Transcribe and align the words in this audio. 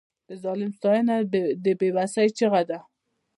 د 0.29 0.29
ظالم 0.43 0.71
ستاینه 0.77 1.15
د 1.65 1.67
بې 1.79 1.89
وسۍ 1.95 2.27
چیغه 2.37 2.61
ده. 2.69 2.79